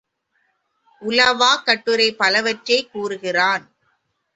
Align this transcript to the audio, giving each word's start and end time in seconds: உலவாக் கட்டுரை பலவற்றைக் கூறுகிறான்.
உலவாக் 1.01 1.63
கட்டுரை 1.63 2.15
பலவற்றைக் 2.15 2.91
கூறுகிறான். 2.91 3.63